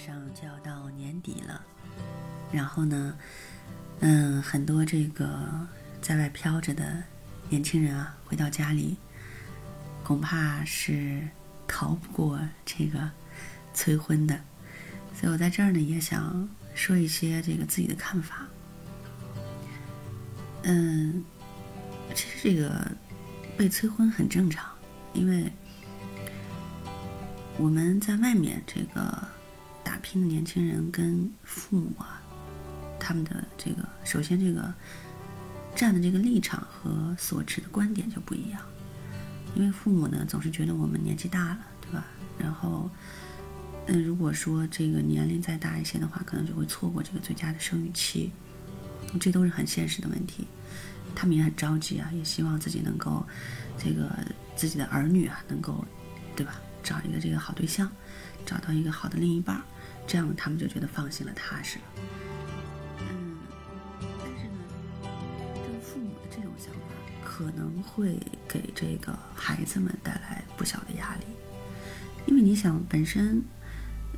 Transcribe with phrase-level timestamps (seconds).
[0.00, 1.62] 上就要到年底了，
[2.50, 3.14] 然后呢，
[4.00, 5.46] 嗯，很多这个
[6.00, 7.02] 在外飘着的
[7.50, 8.96] 年轻人啊，回到家里，
[10.02, 11.28] 恐怕是
[11.68, 13.10] 逃不过这个
[13.74, 14.40] 催婚的。
[15.14, 18.46] 所以我在这儿呢，也想说一些这个自己的看法。
[20.62, 21.22] 嗯，
[22.14, 22.90] 其实这个
[23.56, 24.66] 被催婚很正常，
[25.12, 25.52] 因为
[27.58, 29.28] 我们在外面这个。
[30.10, 32.20] 打拼的年轻人跟父母啊，
[32.98, 34.74] 他们的这个首先这个
[35.76, 38.60] 站的这个立场和所持的观点就不一样，
[39.54, 42.04] 因为父母呢总是觉得我们年纪大了，对吧？
[42.40, 42.90] 然后，
[43.86, 48.32] 嗯，如果说这个年龄再大一些的话，可能就会错过这个最佳的生育期，
[49.20, 50.44] 这都是很现实的问题。
[51.14, 53.24] 他们也很着急啊，也希望自己能够
[53.78, 54.10] 这个
[54.56, 55.84] 自己的儿女啊能够，
[56.34, 56.60] 对吧？
[56.82, 57.88] 找一个这个好对象。
[58.46, 59.62] 找到一个好的另一半，
[60.10, 61.84] 这样他们就觉得放心了、踏实了。
[62.98, 63.38] 嗯，
[64.18, 64.58] 但是呢，
[65.54, 66.80] 这个父母的这种想法
[67.24, 71.24] 可能会给这个孩子们带来不小的压力，
[72.26, 73.40] 因为你想，本身，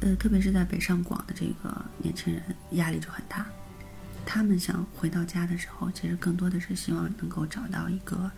[0.00, 3.44] 呃，特别是在北上广的这个年轻人压力就很大，
[4.24, 8.30] 他们想回到家的时候，其实更多的是希望能够找到一个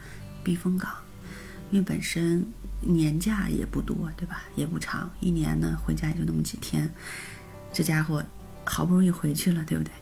[0.42, 0.92] 避风港，
[1.70, 2.44] 因为本身。
[2.86, 4.42] 年假也不多，对吧？
[4.56, 6.92] 也不长，一年呢回家也就那么几天。
[7.74, 8.24] 这家伙
[8.64, 9.92] 好不容易回去了，对不对？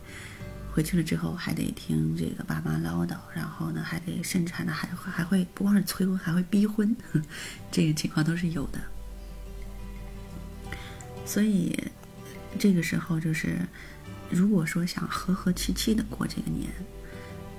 [0.71, 6.95] 回去了之后还得听这个爸妈唠叨，然后呢还得甚至还还还会不光是催婚，还会逼婚，
[7.71, 8.79] 这个情况都是有的。
[11.25, 11.77] 所以
[12.59, 13.57] 这个时候就是，
[14.29, 16.69] 如果说想和和气气的过这个年，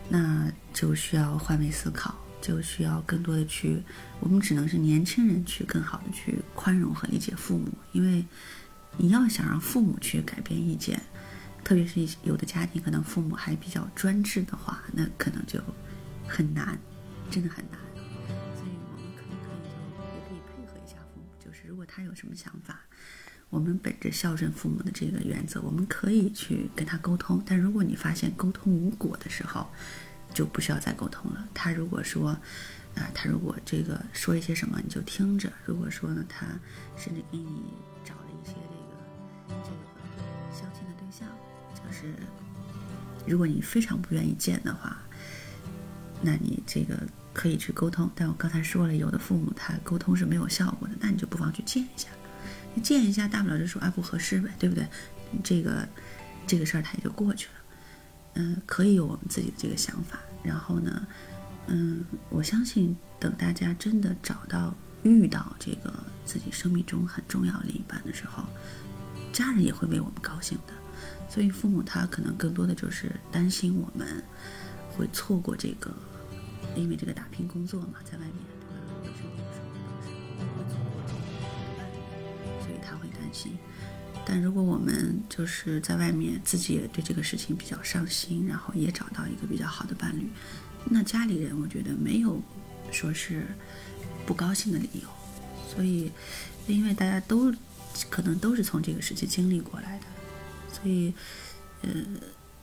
[0.08, 2.14] 那就需要换位思考。
[2.40, 3.82] 就需要更多的去，
[4.20, 8.22] 我们只能是年轻人去更好的去宽容和理解父母，因为
[8.96, 11.00] 你要想让父母去改变意见，
[11.62, 15.60] 特别是有的家庭可能父母还比较专制的话，那可能就
[16.26, 16.78] 很难，
[17.30, 17.80] 真的很难。
[18.54, 22.80] 所以我们可不可以就也可以配合一下父母，就是如果他有什么想法，
[23.50, 27.42] 我们本着孝顺父母的这个原则，我们可以去跟他沟通。
[27.46, 29.68] 但如果你发现沟通无果的时候，
[30.32, 31.48] 就不需要再沟通了。
[31.54, 32.30] 他如果说，
[32.96, 35.52] 啊，他如果这个说一些什么，你就听着。
[35.64, 36.46] 如果说呢，他
[36.96, 37.62] 甚至给你
[38.04, 38.54] 找了一些
[39.64, 41.26] 这个相亲的对象，
[41.74, 42.14] 就是
[43.26, 44.96] 如果你非常不愿意见的话，
[46.22, 46.96] 那你这个
[47.32, 48.10] 可以去沟通。
[48.14, 52.08] 但我刚才说了，有的父母他沟通是没有效果的，那你就不妨去见一下。
[52.74, 54.86] 你见一下，大不了就说啊不合适呗，对不对？
[55.42, 55.88] 这个
[56.46, 57.52] 这个事儿他也就过去了。
[58.34, 61.06] 嗯，可以有我们自己的这个想法，然后呢，
[61.68, 64.74] 嗯，我相信等大家真的找到、
[65.04, 68.42] 遇到这个自己生命中很重要另一半的时候，
[69.34, 70.72] 家人也会为我们高兴的。
[71.28, 74.22] 所以父母他可能更多的就是担心我们
[74.96, 75.92] 会错过这个，
[76.76, 78.36] 因为这个打拼工作嘛，在外面，
[79.02, 81.26] 会错过这个
[81.76, 81.98] 伴侣，
[82.62, 83.58] 所以他会担心。
[84.24, 90.30] 但如果我们就是在外面自己也对这个事情比较上心，然后也找到一个比较好的伴侣，
[90.84, 92.40] 那家里人我觉得没有
[92.92, 93.44] 说是
[94.24, 95.08] 不高兴的理由。
[95.74, 96.12] 所以，
[96.68, 97.52] 因为大家都
[98.10, 100.06] 可能都是从这个时期经历过来的，
[100.72, 101.12] 所以，
[101.82, 101.90] 呃，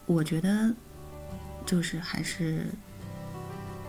[0.06, 0.74] 我觉得
[1.66, 2.66] 就是还是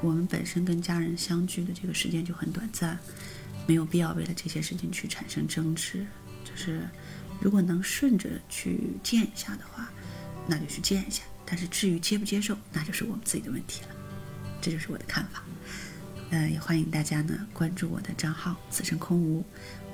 [0.00, 2.98] 我们本身跟家人相聚的这个时间就很短暂，
[3.66, 6.06] 没有必要为了这些事情去产生争执，
[6.44, 6.82] 就是。
[7.40, 9.90] 如果能顺着去见一下的话，
[10.46, 11.24] 那就去见一下。
[11.44, 13.88] 但是至于接不接受，那就是我们自己的问题了。
[14.60, 15.42] 这就是我的看法。
[16.32, 19.44] 呃，也欢迎大家呢关注我的账号“此生空无”，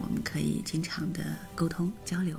[0.01, 1.21] 我们可以经常的
[1.57, 2.39] 沟通交流。